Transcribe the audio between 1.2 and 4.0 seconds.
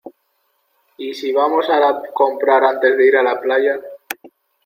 vamos a comprar antes de ir a la playa.